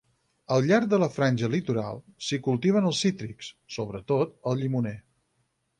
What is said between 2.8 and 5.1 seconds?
els cítrics, sobretot el llimoner.